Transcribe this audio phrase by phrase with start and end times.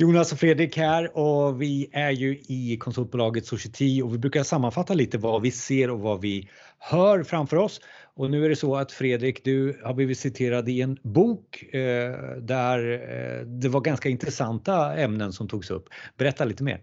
[0.00, 4.94] Jonas och Fredrik här och vi är ju i konsultbolaget Society och vi brukar sammanfatta
[4.94, 7.80] lite vad vi ser och vad vi hör framför oss.
[8.14, 12.12] Och nu är det så att Fredrik, du har blivit citerad i en bok eh,
[12.36, 15.88] där eh, det var ganska intressanta ämnen som togs upp.
[16.16, 16.80] Berätta lite mer.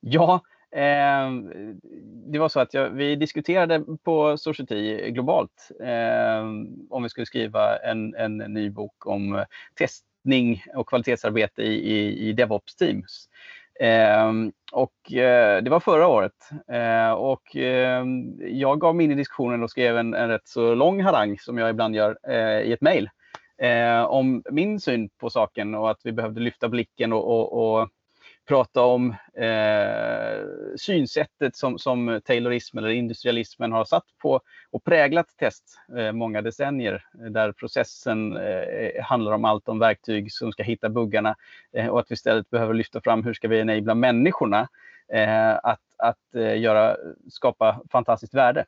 [0.00, 0.40] Ja,
[0.72, 1.30] eh,
[2.32, 6.46] det var så att jag, vi diskuterade på Society globalt eh,
[6.90, 9.44] om vi skulle skriva en, en ny bok om
[9.74, 13.28] test testning och kvalitetsarbete i, i, i DevOps-teams.
[13.80, 14.32] Eh,
[14.72, 16.32] och eh, det var förra året.
[16.72, 18.04] Eh, och eh,
[18.38, 21.58] jag gav mig in i diskussionen och skrev en, en rätt så lång harang som
[21.58, 23.10] jag ibland gör eh, i ett mejl
[23.62, 27.88] eh, om min syn på saken och att vi behövde lyfta blicken och, och, och
[28.48, 30.46] prata om eh,
[30.76, 35.64] synsättet som, som Taylorismen eller industrialismen har satt på och präglat test
[35.98, 40.88] eh, många decennier eh, där processen eh, handlar om allt om verktyg som ska hitta
[40.88, 41.36] buggarna
[41.72, 44.68] eh, och att vi istället behöver lyfta fram hur ska vi enabla människorna
[45.12, 46.96] eh, att, att eh, göra,
[47.30, 48.64] skapa fantastiskt värde.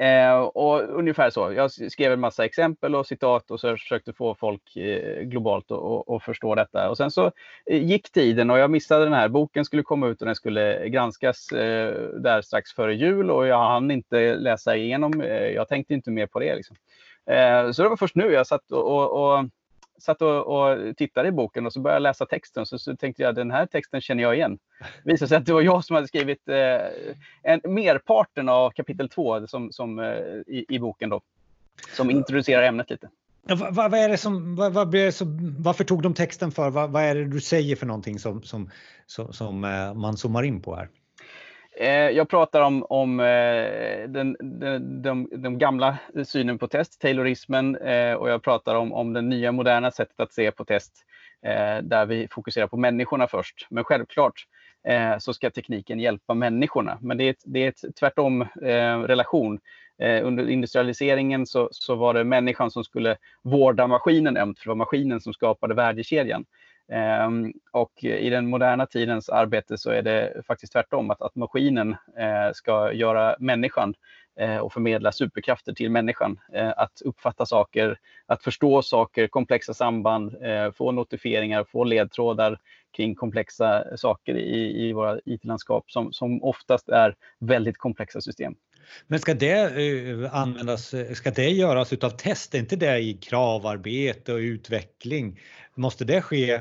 [0.00, 1.52] Eh, och ungefär så.
[1.52, 5.70] Jag skrev en massa exempel och citat och så försökte få folk eh, globalt
[6.08, 6.90] att förstå detta.
[6.90, 7.32] Och sen så
[7.66, 9.28] eh, gick tiden och jag missade den här.
[9.28, 13.58] Boken skulle komma ut och den skulle granskas eh, där strax före jul och jag
[13.58, 15.20] hann inte läsa igenom.
[15.20, 16.56] Eh, jag tänkte inte mer på det.
[16.56, 16.76] Liksom.
[17.30, 19.44] Eh, så det var först nu jag satt och, och, och
[20.00, 22.66] satt och, och, tittade i boken och så började jag läsa texten.
[22.66, 24.58] Så, så tänkte jag den här texten känner jag igen.
[24.78, 26.56] Det visade sig att det var jag som hade skrivit eh,
[27.42, 30.06] en, merparten av kapitel 2 som, som, eh,
[30.46, 31.08] i, i, boken.
[31.08, 31.20] Då,
[31.96, 33.08] som introducerar ämnet lite.
[33.46, 34.94] Ja, vad, vad, är det som, vad, vad
[35.58, 36.70] varför tog de texten för?
[36.70, 38.70] Vad, vad, är det du säger för någonting som, som,
[39.06, 40.88] som, som eh, man zoomar in på här?
[41.76, 47.76] Eh, jag pratar om, om eh, den, den, de, de, gamla synen på test, Taylorismen,
[47.76, 51.06] eh, och jag pratar om, om det nya moderna sättet att se på test,
[51.82, 53.66] där vi fokuserar på människorna först.
[53.70, 54.46] Men självklart
[55.18, 56.98] så ska tekniken hjälpa människorna.
[57.00, 58.44] Men det är ett, det är ett tvärtom
[59.06, 59.58] relation.
[60.22, 64.76] Under industrialiseringen så, så var det människan som skulle vårda maskinen ömt, för det var
[64.76, 66.44] maskinen som skapade värdekedjan.
[66.90, 71.96] Ehm, och i den moderna tidens arbete så är det faktiskt tvärtom, att, att maskinen
[72.18, 73.94] eh, ska göra människan
[74.40, 76.40] eh, och förmedla superkrafter till människan.
[76.52, 82.58] Eh, att uppfatta saker, att förstå saker, komplexa samband, eh, få notifieringar, få ledtrådar
[82.96, 88.54] kring komplexa saker i, i våra IT-landskap som, som oftast är väldigt komplexa system.
[89.06, 92.54] Men ska det eh, användas, ska det göras utav test?
[92.54, 95.40] Är inte det i kravarbete och utveckling?
[95.74, 96.60] Måste det ske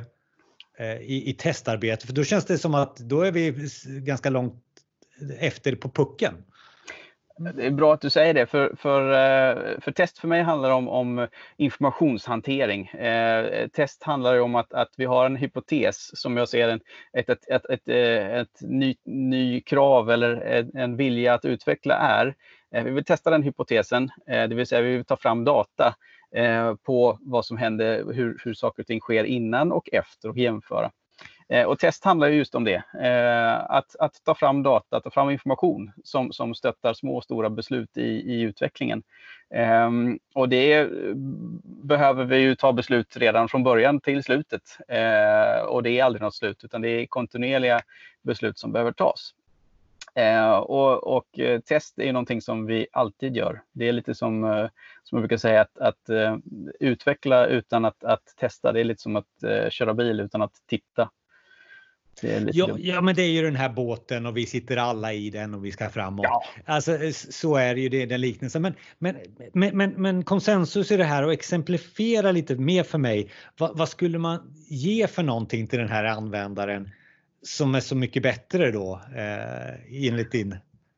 [0.79, 2.07] Eh, i, i testarbete?
[2.07, 4.63] För då känns det som att då är vi ganska långt
[5.39, 6.33] efter på pucken.
[7.39, 7.55] Mm.
[7.55, 10.71] Det är bra att du säger det, för, för, eh, för test för mig handlar
[10.71, 12.87] om, om informationshantering.
[12.87, 16.79] Eh, test handlar om att, att vi har en hypotes som jag ser en,
[17.13, 21.95] ett, ett, ett, ett, eh, ett ny, ny krav eller en, en vilja att utveckla
[21.95, 22.35] är.
[22.75, 25.95] Eh, vi vill testa den hypotesen, eh, det vill säga vi vill ta fram data
[26.35, 30.37] Eh, på vad som händer, hur, hur saker och ting sker innan och efter och
[30.37, 30.91] jämföra.
[31.49, 32.83] Eh, och test handlar just om det.
[33.01, 37.49] Eh, att, att ta fram data, ta fram information som, som stöttar små och stora
[37.49, 39.03] beslut i, i utvecklingen.
[39.53, 40.89] Ehm, och det
[41.63, 44.61] behöver vi ju ta beslut redan från början till slutet.
[45.67, 47.81] och det är aldrig något slut, utan det är kontinuerliga
[48.21, 49.33] beslut som behöver tas.
[50.15, 53.61] Eh, och, och, eh, test är ju någonting som vi alltid gör.
[53.71, 54.67] Det är lite som, eh,
[55.03, 56.37] som jag brukar säga att, att uh,
[56.79, 58.71] utveckla utan att, att, testa.
[58.71, 61.09] Det är lite som att uh, köra bil utan att titta.
[62.51, 65.53] Ja, ja, men det är ju den här båten och vi sitter alla i den
[65.53, 66.25] och vi ska framåt.
[66.29, 66.43] Ja.
[66.65, 68.61] Alltså, så är det ju det, den liknelsen.
[68.61, 69.15] Men, men,
[69.53, 73.31] men, men, men konsensus i det här och exemplifiera lite mer för mig.
[73.57, 76.89] Va, vad skulle man ge för någonting till den här användaren
[77.41, 80.55] som är så mycket bättre då eh, enligt din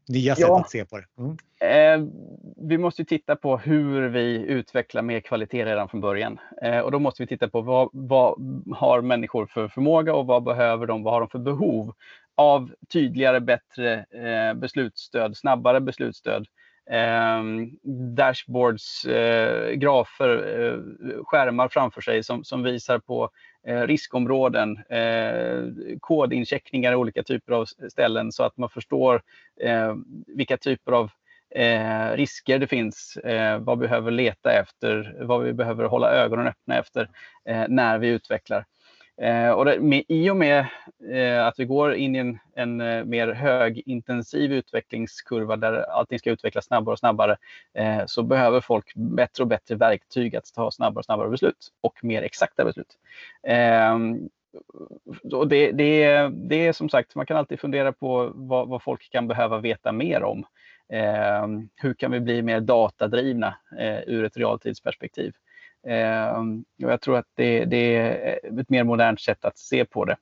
[0.07, 0.59] nya sätt ja.
[0.59, 1.05] att se på det?
[1.17, 1.37] Mm.
[1.61, 2.09] Eh,
[2.57, 6.39] vi måste titta på hur vi utvecklar mer kvalitet redan från början.
[6.61, 8.35] Eh, och då måste vi titta på vad, vad,
[8.75, 11.93] har människor för förmåga och vad behöver de, vad har de för behov
[12.35, 16.47] av tydligare, bättre eh, beslutsstöd, snabbare beslutsstöd.
[16.91, 17.43] Eh,
[18.15, 20.79] dashboards, eh, grafer, eh,
[21.23, 23.29] skärmar framför sig som, som visar på
[23.67, 25.63] Eh, riskområden, eh,
[25.99, 29.21] kodincheckningar i olika typer av ställen så att man förstår
[29.61, 29.95] eh,
[30.27, 31.09] vilka typer av
[31.55, 36.47] eh, risker det finns, eh, vad vi behöver leta efter, vad vi behöver hålla ögonen
[36.47, 37.09] öppna efter
[37.45, 38.65] eh, när vi utvecklar.
[39.21, 40.65] Eh, och det, med, I och med
[41.11, 46.31] eh, att vi går in i en, en eh, mer högintensiv utvecklingskurva där allting ska
[46.31, 47.37] utvecklas snabbare och snabbare
[47.73, 52.03] eh, så behöver folk bättre och bättre verktyg att ta snabbare och snabbare beslut och
[52.03, 52.97] mer exakta beslut.
[53.47, 53.97] Eh,
[55.33, 59.11] och det, det, det är som sagt, man kan alltid fundera på vad, vad folk
[59.11, 60.45] kan behöva veta mer om.
[60.89, 65.33] Eh, hur kan vi bli mer datadrivna eh, ur ett realtidsperspektiv?
[65.87, 66.39] Eh,
[66.85, 70.15] och jag tror att det, det, är ett mer modernt sätt att se på det.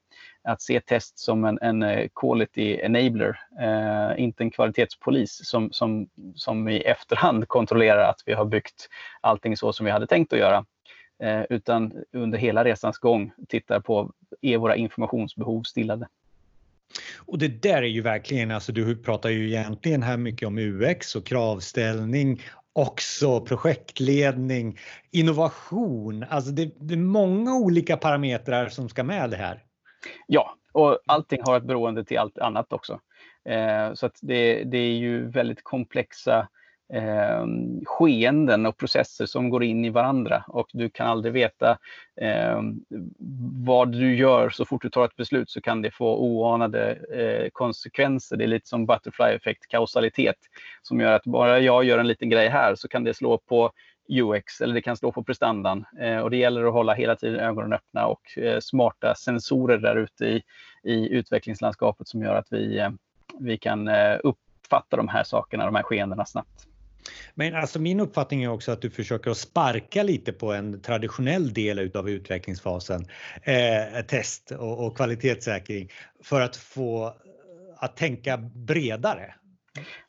[0.43, 6.09] Att se test som en, en eh, quality enabler, eh, inte en kvalitetspolis som, som,
[6.35, 8.87] som i efterhand kontrollerar att vi har byggt
[9.21, 10.65] allting så som vi hade tänkt att göra.
[11.23, 16.07] Eh, utan under hela resans gång tittar på, är våra informationsbehov stillade?
[17.17, 21.15] Och det där är ju verkligen, alltså du pratar ju egentligen här mycket om UX
[21.15, 22.41] och kravställning,
[22.79, 24.79] också projektledning,
[25.11, 26.25] innovation.
[26.29, 29.63] Alltså det, det är många olika parametrar som ska med det här.
[30.27, 32.99] Ja, och allting har ett beroende till allt annat också.
[33.49, 36.47] Eh, så att det, det är ju väldigt komplexa
[36.93, 37.45] eh,
[37.85, 41.77] skeenden och processer som går in i varandra och du kan aldrig veta
[42.21, 42.61] eh,
[43.65, 47.49] vad du gör så fort du tar ett beslut så kan det få oanade eh,
[47.49, 48.37] konsekvenser.
[48.37, 50.37] Det är lite som butterfly-effekt, kausalitet
[50.81, 53.71] som gör att bara jag gör en liten grej här så kan det slå på
[54.09, 55.85] UX eller det kan slå på prestandan.
[55.99, 59.95] Eh, och det gäller att hålla hela tiden ögonen öppna och eh, smarta sensorer där
[59.95, 60.43] ute i,
[60.83, 62.89] i utvecklingslandskapet som gör att vi, eh,
[63.39, 66.68] vi kan eh, uppfatta de här sakerna, de här skeendena snabbt.
[67.35, 71.53] Men alltså min uppfattning är också att du försöker att sparka lite på en traditionell
[71.53, 73.05] del utav utvecklingsfasen,
[73.43, 75.89] eh, test och, och kvalitetssäkring
[76.23, 77.13] för att få
[77.77, 79.35] att tänka bredare.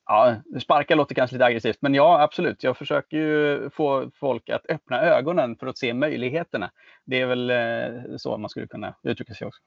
[0.07, 2.63] Ja, sparka låter kanske lite aggressivt, men ja absolut.
[2.63, 6.71] Jag försöker ju få folk att öppna ögonen för att se möjligheterna.
[7.05, 9.63] Det är väl eh, så man skulle kunna uttrycka sig också.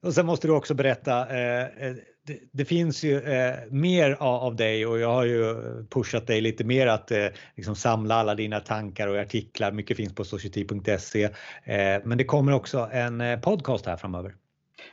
[0.00, 4.42] Och sen måste du också berätta, eh, eh, det, det, finns ju eh, mer av,
[4.42, 5.54] av, dig och jag har ju
[5.90, 7.26] pushat dig lite mer att eh,
[7.56, 9.72] liksom samla alla dina tankar och artiklar.
[9.72, 11.24] Mycket finns på society.se.
[11.64, 14.34] Eh, men det kommer också en eh, podcast här framöver.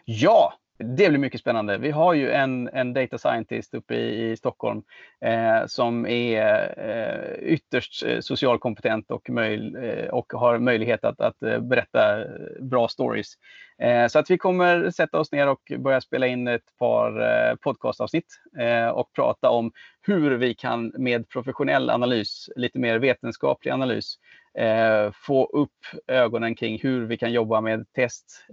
[0.06, 1.78] Ja, det blir mycket spännande.
[1.78, 4.84] Vi har ju en, en data scientist uppe i, i Stockholm
[5.22, 11.44] eh, som är eh, ytterst eh, socialkompetent och, möj, eh, och har möjlighet att, att
[11.44, 12.28] eh, berätta eh,
[12.60, 13.34] bra stories.
[13.80, 18.40] Eh, så att vi kommer sätta oss ner och börja spela in ett par podcastavsnitt
[18.94, 24.16] och prata om hur vi kan med professionell analys, lite mer vetenskaplig analys,
[25.14, 28.46] få upp ögonen kring hur vi kan jobba med test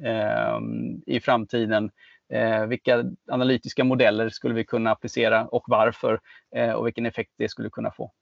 [1.06, 1.90] i framtiden
[2.32, 6.20] Eh, vilka analytiska modeller skulle vi kunna applicera och varför
[6.54, 8.12] eh, och vilken effekt det skulle kunna få.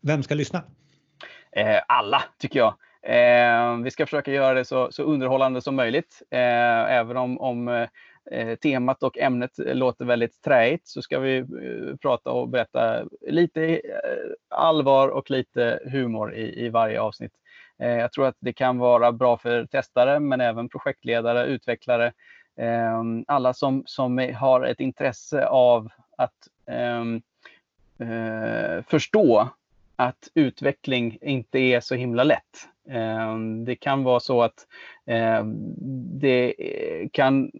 [0.00, 0.62] Vem ska lyssna?
[1.52, 2.74] Eh, alla tycker jag.
[3.02, 6.22] Eh, vi ska försöka göra det så, så underhållande som möjligt.
[6.30, 7.68] Eh, även om, om
[8.30, 11.44] eh, temat och ämnet låter väldigt träigt så ska vi
[12.02, 13.80] prata och berätta lite
[14.48, 17.32] allvar och lite humor i, i varje avsnitt.
[17.78, 22.12] Jag tror att det kan vara bra för testare men även projektledare, utvecklare
[22.56, 27.22] Ehm, alla som, som har ett intresse av att ehm,
[27.98, 29.48] eh, förstå
[29.96, 32.68] att utveckling inte är så himla lätt.
[32.88, 34.66] Ehm, det kan vara så att
[36.20, 37.50] det eh, kan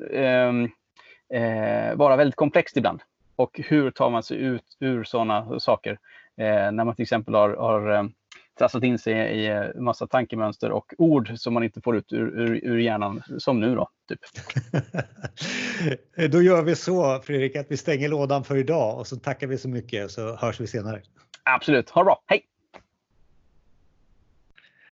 [1.31, 3.03] eh, vara väldigt komplext ibland.
[3.37, 5.99] Och hur tar man sig ut ur sådana saker?
[6.37, 8.11] När man till exempel har, har
[8.59, 12.65] trasslat in sig i massa tankemönster och ord som man inte får ut ur, ur,
[12.65, 13.89] ur hjärnan, som nu då.
[14.09, 14.21] Typ.
[16.33, 19.59] då gör vi så Fredrik att vi stänger lådan för idag och så tackar vi
[19.59, 21.03] så mycket så hörs vi senare.
[21.43, 22.43] Absolut, ha det bra, hej!